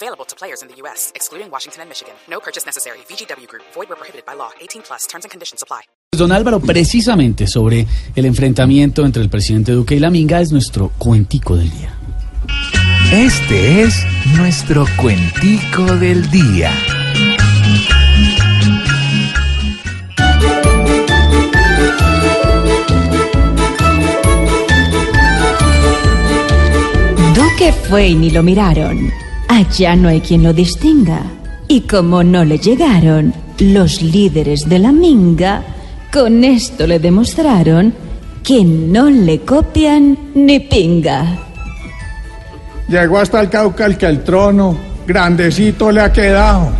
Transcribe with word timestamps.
Available 0.00 0.24
to 0.26 0.36
players 0.36 0.62
in 0.62 0.68
the 0.68 0.76
U.S., 0.82 1.10
excluding 1.16 1.50
Washington 1.50 1.82
and 1.82 1.88
Michigan. 1.88 2.14
No 2.30 2.38
purchase 2.38 2.64
necessary. 2.64 2.98
VGW 3.08 3.48
Group. 3.48 3.64
Void 3.74 3.88
where 3.88 3.96
prohibited 3.96 4.24
by 4.24 4.34
law. 4.34 4.50
18 4.60 4.82
plus. 4.82 5.08
Terms 5.08 5.24
and 5.24 5.30
conditions 5.32 5.60
apply. 5.60 5.82
Don 6.16 6.30
Álvaro, 6.30 6.60
precisamente 6.60 7.48
sobre 7.48 7.84
el 8.14 8.24
enfrentamiento 8.24 9.04
entre 9.04 9.22
el 9.22 9.28
presidente 9.28 9.72
Duque 9.72 9.96
y 9.96 9.98
la 9.98 10.10
Minga 10.10 10.40
es 10.40 10.52
nuestro 10.52 10.92
cuentico 10.98 11.56
del 11.56 11.68
día. 11.70 11.92
Este 13.12 13.82
es 13.82 14.04
nuestro 14.36 14.86
cuentico 14.96 15.84
del 15.96 16.30
día. 16.30 16.70
Duque 27.34 27.72
fue 27.88 28.08
y 28.08 28.14
ni 28.14 28.30
lo 28.30 28.44
miraron. 28.44 29.27
Allá 29.48 29.96
no 29.96 30.08
hay 30.08 30.20
quien 30.20 30.42
lo 30.42 30.52
distinga. 30.52 31.22
Y 31.66 31.82
como 31.82 32.22
no 32.22 32.44
le 32.44 32.58
llegaron, 32.58 33.34
los 33.58 34.02
líderes 34.02 34.68
de 34.68 34.78
la 34.78 34.92
minga, 34.92 35.62
con 36.12 36.44
esto 36.44 36.86
le 36.86 36.98
demostraron 36.98 37.92
que 38.42 38.64
no 38.64 39.10
le 39.10 39.40
copian 39.40 40.16
ni 40.34 40.60
pinga. 40.60 41.38
Llegó 42.88 43.18
hasta 43.18 43.40
el 43.40 43.50
Cauca 43.50 43.84
el 43.84 43.98
que 43.98 44.06
el 44.06 44.22
trono 44.22 44.76
grandecito 45.06 45.90
le 45.90 46.02
ha 46.02 46.12
quedado 46.12 46.70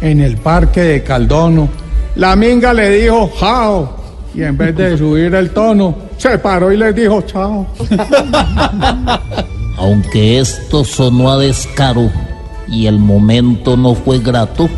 en 0.00 0.20
el 0.20 0.36
parque 0.36 0.80
de 0.82 1.02
Caldono. 1.02 1.68
La 2.16 2.36
minga 2.36 2.72
le 2.72 2.90
dijo 2.90 3.30
jao 3.38 3.96
y 4.34 4.42
en 4.42 4.56
vez 4.56 4.76
de 4.76 4.96
subir 4.96 5.34
el 5.34 5.50
tono 5.50 5.94
se 6.16 6.38
paró 6.38 6.72
y 6.72 6.76
les 6.76 6.94
dijo 6.94 7.22
chao. 7.22 7.66
Aunque 9.78 10.40
esto 10.40 10.84
sonó 10.84 11.30
a 11.30 11.38
descaro 11.38 12.10
y 12.66 12.86
el 12.86 12.98
momento 12.98 13.76
no 13.76 13.94
fue 13.94 14.18
grato, 14.18 14.68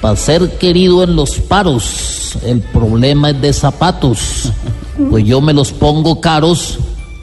para 0.00 0.16
ser 0.16 0.58
querido 0.58 1.02
en 1.04 1.14
los 1.14 1.38
paros, 1.40 2.38
el 2.44 2.60
problema 2.60 3.30
es 3.30 3.40
de 3.40 3.52
zapatos, 3.52 4.52
pues 5.10 5.24
yo 5.24 5.40
me 5.40 5.52
los 5.52 5.72
pongo 5.72 6.20
caros 6.20 6.78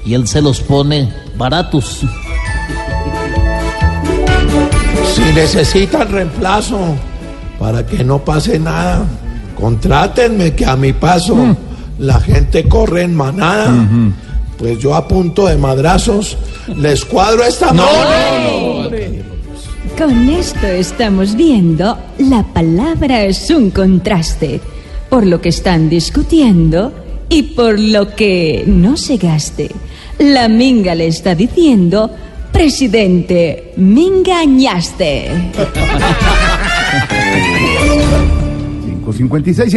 y 0.05 0.13
él 0.13 0.27
se 0.27 0.41
los 0.41 0.61
pone 0.61 1.11
baratos. 1.37 2.01
Si 5.13 5.21
necesitan 5.33 6.11
reemplazo 6.11 6.79
para 7.59 7.85
que 7.85 8.03
no 8.03 8.23
pase 8.23 8.57
nada, 8.59 9.05
contrátenme 9.59 10.53
que 10.53 10.65
a 10.65 10.75
mi 10.75 10.93
paso 10.93 11.55
la 11.99 12.19
gente 12.19 12.67
corre 12.67 13.03
en 13.03 13.15
manada. 13.15 13.87
Pues 14.57 14.79
yo 14.79 14.95
a 14.95 15.07
punto 15.07 15.47
de 15.47 15.57
madrazos 15.57 16.37
les 16.77 17.05
cuadro 17.05 17.43
esta 17.43 17.71
no, 17.73 18.89
Con 19.97 20.29
esto 20.29 20.67
estamos 20.67 21.35
viendo, 21.35 21.97
la 22.17 22.43
palabra 22.43 23.23
es 23.23 23.49
un 23.49 23.71
contraste, 23.71 24.59
por 25.09 25.25
lo 25.25 25.41
que 25.41 25.49
están 25.49 25.89
discutiendo 25.89 26.93
y 27.29 27.43
por 27.43 27.79
lo 27.79 28.15
que 28.15 28.63
no 28.67 28.97
se 28.97 29.17
gaste. 29.17 29.69
La 30.19 30.47
minga 30.47 30.95
le 30.95 31.07
está 31.07 31.35
diciendo, 31.35 32.11
presidente, 32.51 33.73
me 33.77 34.03
engañaste. 34.03 35.29
556 39.05 39.75